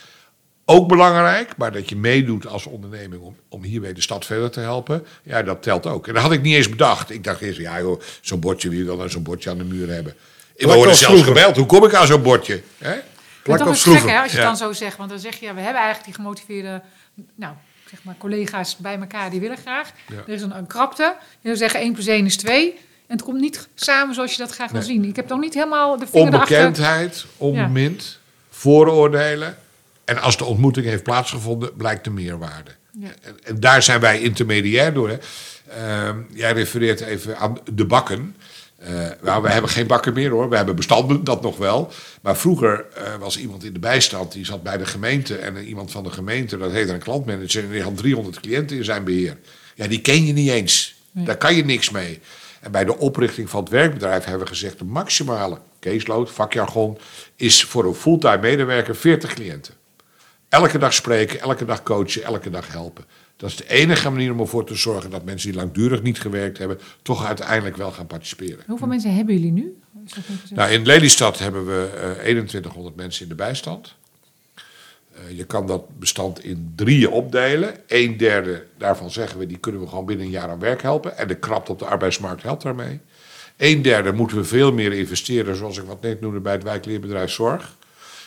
[0.64, 1.56] ook belangrijk.
[1.56, 5.42] Maar dat je meedoet als onderneming om, om hiermee de stad verder te helpen, ja,
[5.42, 6.06] dat telt ook.
[6.06, 7.10] En dat had ik niet eens bedacht.
[7.10, 9.88] Ik dacht eerst, ja joh, zo'n bordje, wie wil nou zo'n bordje aan de muur
[9.88, 10.14] hebben?
[10.56, 11.26] Ik word zelfs vroeger.
[11.26, 12.62] gebeld, hoe kom ik aan zo'n bordje?
[12.78, 12.94] Hè?
[13.42, 14.44] Plak toch als is gek hè, als je Ja.
[14.44, 14.96] dan zo zegt.
[14.96, 16.82] Want dan zeg je, ja, we hebben eigenlijk die gemotiveerde
[17.34, 17.54] nou,
[17.90, 19.90] zeg maar, collega's bij elkaar die willen graag.
[20.08, 20.16] Ja.
[20.16, 21.16] Er is een, een krapte.
[21.40, 22.78] Je zou zeggen 1 plus 1 is 2.
[23.08, 25.04] En het komt niet samen zoals je dat graag wil zien.
[25.04, 26.56] Ik heb nog niet helemaal de vinger erachter.
[26.56, 28.18] Onbekendheid, onbemind,
[28.50, 29.56] vooroordelen.
[30.04, 32.70] En als de ontmoeting heeft plaatsgevonden, blijkt de meerwaarde.
[32.90, 33.08] Ja.
[33.22, 35.08] En, en daar zijn wij intermediair door.
[35.08, 35.18] Hè.
[35.68, 38.36] Ehm, jij refereert even aan de bakken.
[38.78, 38.90] Eh,
[39.22, 40.48] nou, we hebben geen bakken meer hoor.
[40.48, 41.92] We hebben bestanden, dat nog wel.
[42.20, 45.36] Maar vroeger eh, was iemand in de bijstand, die zat bij de gemeente.
[45.36, 47.64] En iemand van de gemeente, dat heette een klantmanager.
[47.64, 49.36] En die had 300 cliënten in zijn beheer.
[49.74, 50.94] Ja, die ken je niet eens.
[51.10, 51.24] Nee.
[51.24, 52.20] Daar kan je niks mee.
[52.68, 54.78] En bij de oprichting van het werkbedrijf hebben we gezegd...
[54.78, 56.98] de maximale caseload, vakjargon,
[57.36, 59.74] is voor een fulltime medewerker 40 cliënten.
[60.48, 63.04] Elke dag spreken, elke dag coachen, elke dag helpen.
[63.36, 66.58] Dat is de enige manier om ervoor te zorgen dat mensen die langdurig niet gewerkt
[66.58, 68.64] hebben, toch uiteindelijk wel gaan participeren.
[68.66, 69.78] Hoeveel mensen hebben jullie nu?
[70.54, 73.94] Nou, in Lelystad hebben we eh 2100 mensen in de bijstand.
[75.18, 77.74] Eh, je kan dat bestand in drieën opdelen.
[77.86, 81.16] Een derde daarvan zeggen we, die kunnen we gewoon binnen een jaar aan werk helpen.
[81.18, 83.00] En de krapte op de arbeidsmarkt helpt daarmee.
[83.56, 87.30] Een derde moeten we veel meer investeren, zoals ik wat net noemde bij het wijkleerbedrijf
[87.30, 87.76] Zorg.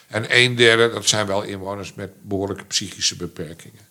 [0.07, 3.89] En een derde, dat zijn wel inwoners met behoorlijke psychische beperkingen.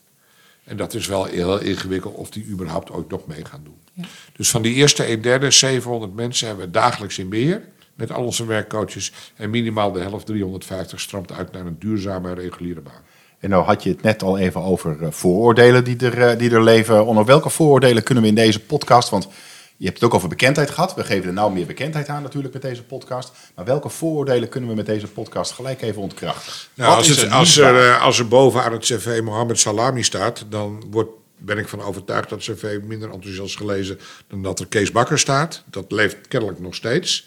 [0.64, 3.78] En dat is wel heel ingewikkeld of die überhaupt ooit nog mee gaan doen.
[3.92, 4.04] Ja.
[4.36, 7.62] Dus van die eerste een derde, 700 mensen hebben we dagelijks in beheer.
[8.00, 9.12] Met al onze werkcoaches.
[9.36, 13.02] En minimaal de helft, 350, stroomt uit naar een duurzame reguliere baan.
[13.38, 16.50] En nou had je het net al even over eh, vooroordelen die er, eh, die
[16.50, 17.06] er leven.
[17.06, 19.28] Onder welke vooroordelen kunnen we in deze podcast, want
[19.76, 20.94] je hebt het ook over bekendheid gehad.
[20.94, 23.32] We geven er nou meer bekendheid aan natuurlijk met deze podcast.
[23.54, 26.52] Maar welke vooroordelen kunnen we met deze podcast gelijk even ontkrachten?
[26.74, 30.44] Nou, als, het, er als, er, eh, als er bovenaan het cv Mohammed Salami staat,
[30.48, 34.92] dan wordt, ben ik van overtuigd dat cv minder enthousiast gelezen dan dat er Kees
[34.92, 35.62] Bakker staat.
[35.66, 37.26] Dat leeft kennelijk nog steeds.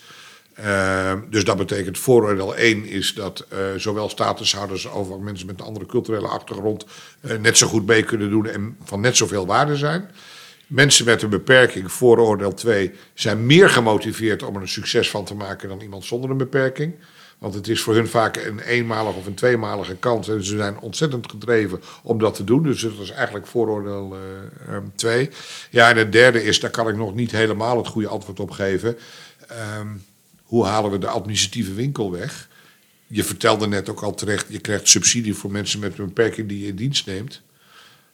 [0.54, 5.60] Ehm, dus dat betekent vooroordeel 1 is dat uh, zowel statushouders als ook mensen met
[5.60, 6.86] een andere culturele achtergrond
[7.22, 10.10] uh, net zo goed mee kunnen doen en van net zoveel waarde zijn.
[10.68, 15.36] Mensen met een beperking, vooroordeel 2, zijn meer gemotiveerd om er een succes van te
[15.36, 16.96] maken dan iemand zonder een beperking.
[17.38, 20.30] Want het is voor hun vaak een eenmalige of een tweemalige kans.
[20.30, 22.64] En ze zijn ontzettend gedreven om dat te doen.
[22.64, 24.16] Dus dat is eigenlijk vooroordeel
[24.96, 25.28] 2.
[25.28, 25.34] Uh,
[25.70, 28.52] ja, en het derde is, daar kan ik nog niet helemaal het goede antwoord op
[28.52, 28.98] geven.
[29.80, 30.04] Um,
[30.54, 32.50] hoe halen we de administratieve winkel weg?
[33.08, 36.60] Je vertelde net ook al terecht, je krijgt subsidie voor mensen met een beperking die
[36.60, 37.42] je in dienst neemt.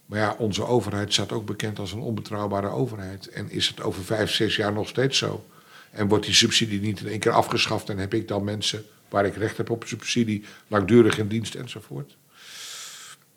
[0.05, 3.27] Maar ja, onze overheid staat ook bekend als een onbetrouwbare overheid.
[3.27, 5.45] En is het over vijf, zes jaar nog steeds zo?
[5.91, 9.25] En wordt die subsidie niet in één keer afgeschaft en heb ik dan mensen waar
[9.25, 12.15] ik recht heb op subsidie, langdurig in dienst enzovoort?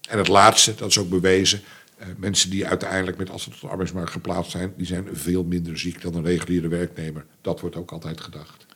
[0.09, 1.61] En het laatste, dat is ook bewezen,
[2.01, 5.79] uh, mensen die uiteindelijk met ze tot de arbeidsmarkt geplaatst zijn, die zijn veel minder
[5.79, 7.25] ziek dan een reguliere werknemer.
[7.41, 8.71] Dat wordt ook altijd gedacht.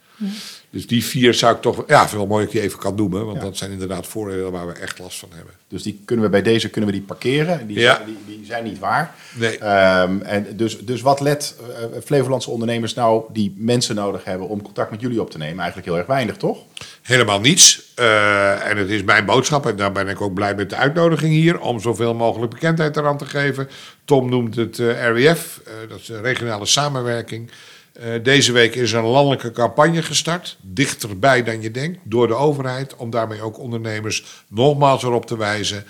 [0.70, 1.85] Dus die vier zou ik toch...
[1.87, 3.26] Ja, veel mooi dat je even kan noemen.
[3.26, 5.55] Want dat zijn inderdaad voordelen waar we echt last van hebben.
[5.68, 7.66] Dus die kunnen we bij deze kunnen we die parkeren.
[7.66, 7.94] Die, Ja.
[7.94, 9.14] zijn, die, die zijn niet waar.
[9.35, 9.59] Nee.
[9.59, 14.62] Ehm, en dus, dus wat let eh, Flevolandse ondernemers nou die mensen nodig hebben om
[14.62, 15.59] contact met jullie op te nemen?
[15.59, 16.59] Eigenlijk heel erg weinig, toch?
[17.02, 17.83] Helemaal niets.
[17.94, 21.33] Eh, en het is mijn boodschap, en daar ben ik ook blij met de uitnodiging
[21.33, 23.68] hier, om zoveel mogelijk bekendheid eraan te geven.
[24.05, 27.50] Tom noemt het eh, RWF, dat is regionale samenwerking.
[28.00, 32.96] Eh, deze week is een landelijke campagne gestart, dichterbij dan je denkt, door de overheid,
[32.96, 35.85] om daarmee ook ondernemers nogmaals erop te wijzen.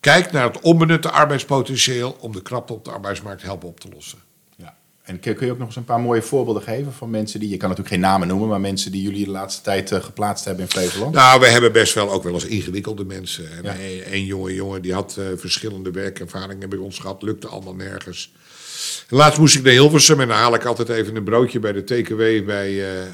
[0.00, 4.18] Kijk naar het onbenutte arbeidspotentieel om de krapte op de arbeidsmarkt helpen op te lossen.
[4.56, 4.76] Ja.
[5.02, 7.56] En kun je ook nog eens een paar mooie voorbeelden geven van mensen die, je
[7.56, 10.64] kan natuurlijk geen namen noemen, maar mensen die jullie de laatste tijd eh, geplaatst hebben
[10.64, 11.14] in Flevoland?
[11.14, 13.50] Nou, we hebben best wel ook wel eens ingewikkelde mensen.
[13.56, 13.74] En Ja.
[13.78, 18.32] een, een jonge jongen die had eh, verschillende werkervaringen bij ons gehad, lukte allemaal nergens.
[19.08, 21.84] Laatst moest ik naar Hilversum en dan haal ik altijd even een broodje bij de
[21.84, 23.08] TKW bij, eh, eh,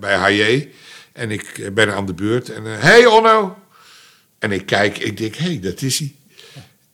[0.00, 0.68] bij HJ.
[1.12, 3.56] En ik eh, ben aan de beurt en eh hey Onno!
[4.38, 6.14] En ik kijk, ik denk, hé, hey, dat is hij.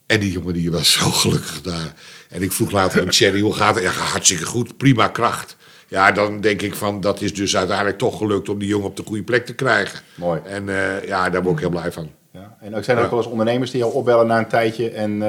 [0.07, 1.95] En die jongen die was zo gelukkig daar.
[2.29, 3.85] En ik vroeg later aan Thierry, hoe gaat het?
[3.85, 5.57] Ja, hartstikke goed, prima kracht.
[5.89, 8.97] Ja, dan denk ik van, dat is dus uiteindelijk toch gelukt om die jongen op
[8.97, 10.01] de goede plek te krijgen.
[10.15, 10.41] Mooi.
[10.45, 10.67] En
[11.07, 12.11] ja, daar word ik heel blij van.
[12.33, 12.57] Ja.
[12.61, 15.23] En ook zijn er ook wel eens ondernemers die jou opbellen na een tijdje en,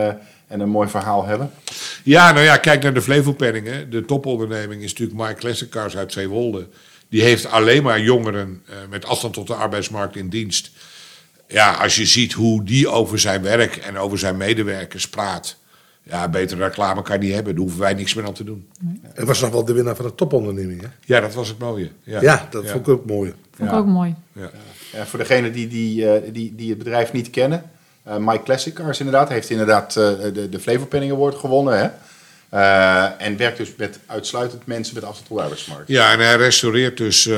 [0.48, 1.52] en een mooi verhaal hebben?
[2.04, 3.90] Ja, nou ja, kijk naar de Flevopenningen.
[3.90, 6.68] De toponderneming is natuurlijk Classic Cars uit Zeewolde.
[7.10, 10.72] Die heeft alleen maar jongeren eh, met afstand tot de arbeidsmarkt in dienst.
[11.48, 15.58] Ja, als je ziet hoe die over zijn werk en over zijn medewerkers praat.
[16.04, 17.54] Ja, betere reclame kan je niet hebben.
[17.54, 18.68] Daar hoeven wij niks meer aan te doen.
[19.14, 20.88] En was nog wel de winnaar van de toponderneming, hè?
[21.06, 21.90] Ja, dat was het mooie.
[22.04, 23.34] Ja, Ja, dat vond ik ook mooi.
[23.56, 23.80] Vond ik Ja.
[23.82, 24.16] ook mooi.
[24.34, 24.52] Ja.
[24.94, 27.64] Ja, voor degenen die, die, eh, die, die het bedrijf niet kennen,
[28.04, 31.80] eh Mike Classic Cars inderdaad, heeft inderdaad eh, de, de Flevopenning Award gewonnen.
[31.80, 31.90] Hè?
[32.50, 35.88] Eh, en werkt dus met uitsluitend mensen met afstand tot de arbeidsmarkt.
[35.88, 37.30] Ja, en hij restaureert dus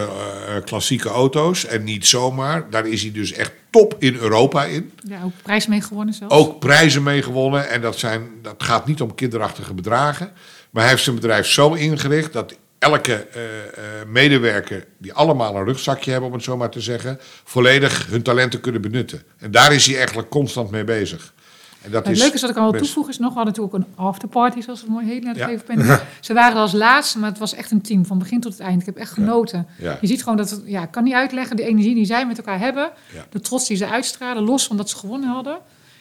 [0.65, 1.65] klassieke auto's.
[1.65, 2.69] En niet zomaar.
[2.69, 4.91] Daar is hij dus echt top in Europa in.
[5.07, 6.35] Ja, ook prijs mee gewonnen zelfs.
[6.35, 7.69] Ook prijzen mee gewonnen.
[7.69, 10.31] En dat, zijn, dat gaat niet om kinderachtige bedragen.
[10.69, 15.65] Maar hij heeft zijn bedrijf zo ingericht dat elke eh, eh, medewerker, die allemaal een
[15.65, 19.23] rugzakje hebben, om het zo maar te zeggen, volledig hun talenten kunnen benutten.
[19.39, 21.33] En daar is hij eigenlijk constant mee bezig.
[21.81, 23.35] En dat het is leuke is wat ik al wil best- toevoegen is nog, we
[23.35, 25.39] hadden natuurlijk ook een afterparty, zoals het mooi heet, naar de
[25.83, 26.03] Ja.
[26.19, 28.79] Ze waren als laatste, maar het was echt een team, van begin tot het eind.
[28.79, 29.67] Ik heb echt genoten.
[29.79, 29.97] Ja.
[30.01, 32.37] Je ziet gewoon dat, het, ja, ik kan niet uitleggen, de energie die zij met
[32.37, 33.25] elkaar hebben, Ja.
[33.29, 35.57] de trots die ze uitstralen, los van dat ze gewonnen hadden.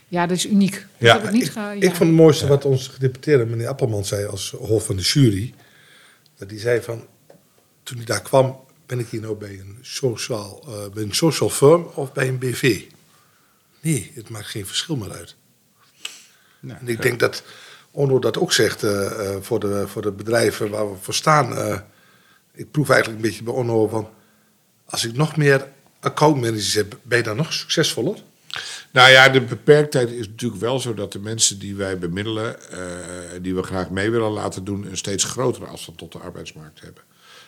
[0.09, 0.87] Ja, dat is uniek.
[0.99, 1.13] Ja.
[1.13, 1.73] Dat heb ik niet Ik, ge- ja.
[1.73, 5.55] ik vond het mooiste wat onze gedeputeerde meneer Appelman zei als hoofd van de jury.
[6.51, 7.07] Hij zei van,
[7.83, 11.51] toen hij daar kwam, ben ik hier nou bij een social, eh, bij een social
[11.51, 12.83] firm of bij een BV?
[13.81, 15.37] Nee, het maakt geen verschil meer uit.
[16.61, 17.43] Nou, En ik denk dat
[17.91, 21.49] Onno dat ook zegt eh, eh, voor, de, voor de bedrijven waar we voor staan.
[22.53, 24.11] ik proef eigenlijk een beetje bij Onno van,
[24.85, 25.69] als ik nog meer
[26.01, 28.23] accountmanagers heb, ben je dan nog succesvoller?
[28.91, 32.79] Nou ja, de beperktheid is natuurlijk wel zo dat de mensen die wij bemiddelen, eh,
[33.43, 37.03] die we graag mee willen laten doen, een steeds grotere afstand tot de arbeidsmarkt hebben.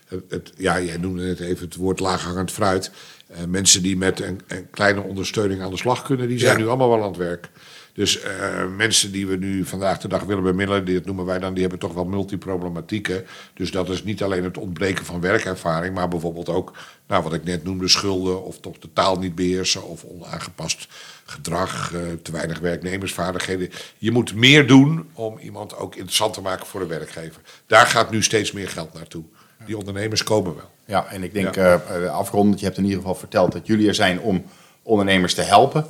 [0.09, 2.90] Het, het- ja, jij noemde net even het woord laaghangend fruit.
[3.27, 6.62] Eh, mensen die met een, een kleine ondersteuning aan de slag kunnen, die zijn Ja.
[6.62, 7.49] nu allemaal wel aan het werk.
[7.94, 11.38] Dus eh, mensen die we nu vandaag de dag willen bemiddelen, die, dat noemen wij
[11.38, 13.24] dan, die hebben toch wel multiproblematieken.
[13.54, 16.72] Dus dat is niet alleen het ontbreken van werkervaring, maar bijvoorbeeld ook,
[17.07, 20.88] nou, wat ik net noemde, schulden of toch de taal niet beheersen of onaangepast
[21.24, 23.70] gedrag, eh, te weinig werknemersvaardigheden.
[23.98, 27.40] Je moet meer doen om iemand ook interessant te maken voor de werkgever.
[27.66, 29.24] Daar gaat nu steeds meer geld naartoe.
[29.66, 30.70] Die ondernemers komen wel.
[30.85, 31.80] Ja, en ik denk Ja.
[31.80, 34.44] eh, afrondend, je hebt in ieder geval verteld dat jullie er zijn om
[34.83, 35.87] ondernemers te helpen.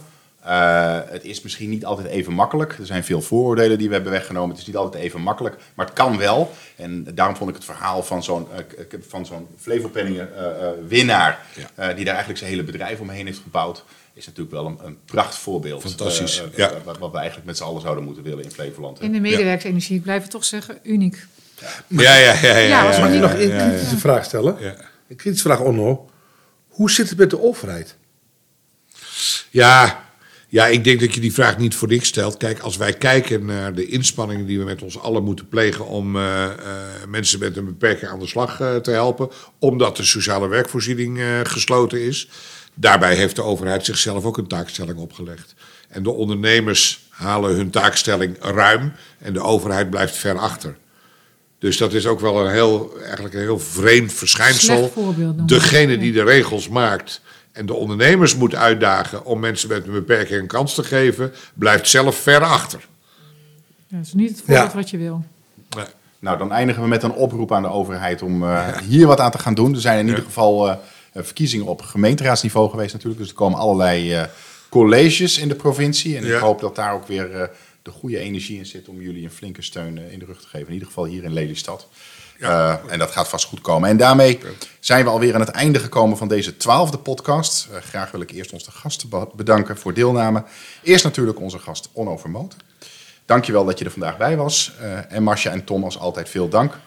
[0.46, 2.78] Uh, het is misschien niet altijd even makkelijk.
[2.78, 4.50] Er zijn veel vooroordelen die we hebben weggenomen.
[4.50, 6.52] Het is niet altijd even makkelijk, maar het kan wel.
[6.76, 11.92] En daarom vond ik het verhaal van zo'n uh, van zo'n Flevopenningen uh, winnaar, ja.
[11.92, 15.82] die daar eigenlijk zijn hele bedrijf omheen heeft gebouwd, is natuurlijk wel een, een prachtvoorbeeld.
[15.82, 16.42] Fantastisch.
[16.56, 16.72] ja.
[16.84, 19.00] Wat, wat, we eigenlijk met z'n allen zouden moeten willen in Flevoland.
[19.00, 21.26] In de medewerksenergie, ik blijf het toch zeggen, uniek.
[21.86, 22.56] Ja, ja, ja.
[22.56, 24.56] ja, ja, Mag ik nog een kritische vraag stellen?
[25.08, 26.08] Een kritische vraag, Onno.
[26.68, 27.96] Hoe zit het met de overheid?
[29.50, 30.03] Ja,
[30.54, 32.36] ja, ik denk dat je die vraag niet voor niks stelt.
[32.36, 36.16] Kijk, als wij kijken naar de inspanningen die we met ons allen moeten plegen om
[36.16, 36.50] uh, uh,
[37.08, 42.00] mensen met een beperking aan de slag uh, te helpen, omdat de sociale werkvoorziening gesloten
[42.00, 42.28] is.
[42.74, 45.54] Daarbij heeft de overheid zichzelf ook een taakstelling opgelegd.
[45.88, 50.76] En de ondernemers halen hun taakstelling ruim en de overheid blijft ver achter.
[51.58, 54.92] Dus dat is ook wel een heel, eigenlijk een heel vreemd verschijnsel.
[55.46, 57.20] Degene die de regels maakt
[57.54, 61.88] en de ondernemers moet uitdagen om mensen met een beperking een kans te geven, blijft
[61.88, 62.86] zelf ver achter.
[63.86, 65.24] Ja, dat is niet het voorbeeld wat je wil.
[65.76, 65.84] Nee.
[66.18, 69.30] Nou, dan eindigen we met een oproep aan de overheid om uh, hier wat aan
[69.30, 69.74] te gaan doen.
[69.74, 70.74] Er zijn in ieder geval uh,
[71.14, 73.20] verkiezingen op gemeenteraadsniveau geweest natuurlijk.
[73.20, 74.24] Dus er komen allerlei uh,
[74.68, 76.16] colleges in de provincie.
[76.16, 77.50] En ik hoop dat daar ook weer
[77.82, 80.66] de goede energie in zit om jullie een flinke steun in de rug te geven.
[80.66, 81.88] In ieder geval hier in Lelystad.
[82.38, 82.80] Ja.
[82.84, 83.88] Uh, en dat gaat vast goed komen.
[83.88, 84.38] En daarmee
[84.80, 87.68] zijn we alweer aan het einde gekomen van deze twaalfde podcast.
[87.70, 90.44] Uh, graag wil ik eerst onze gasten bedanken voor deelname.
[90.82, 92.58] Eerst natuurlijk onze gast Onno Vermoten.
[93.26, 94.72] Dankjewel dat je er vandaag bij was.
[94.80, 96.78] Uh, en Marcia en Tom als altijd veel dank.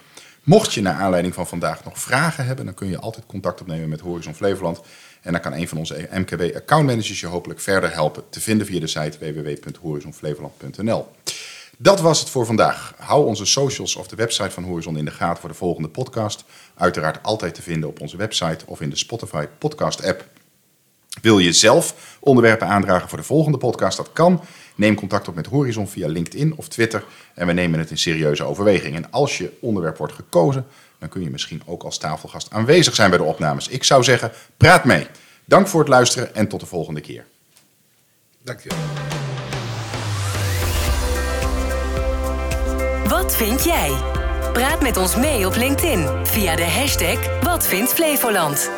[0.42, 3.88] Mocht je naar aanleiding van vandaag nog vragen hebben, dan kun je altijd contact opnemen
[3.88, 4.80] met Horizon Flevoland.
[5.22, 8.80] En dan kan een van onze MKB accountmanagers je hopelijk verder helpen te vinden via
[8.80, 11.08] de site www.horizonflevoland.nl.
[11.80, 12.94] Dat was het voor vandaag.
[12.96, 16.44] Hou onze socials of de website van Horizon in de gaten voor de volgende podcast.
[16.74, 20.24] Uiteraard altijd te vinden op onze website of in de Spotify podcast app.
[21.22, 23.96] Wil je zelf onderwerpen aandragen voor de volgende podcast?
[23.96, 24.40] Dat kan.
[24.74, 28.44] Neem contact op met Horizon via LinkedIn of Twitter en we nemen het in serieuze
[28.44, 28.96] overweging.
[28.96, 30.66] En als je onderwerp wordt gekozen,
[30.98, 33.68] dan kun je misschien ook als tafelgast aanwezig zijn bij de opnames.
[33.68, 35.06] Ik zou zeggen, praat mee.
[35.44, 37.24] Dank voor het luisteren en tot de volgende keer.
[38.42, 38.70] Dank je.
[43.08, 43.92] Wat vind jij?
[44.52, 48.70] Praat met ons mee op LinkedIn via de hashtag Wat vindt Flevoland.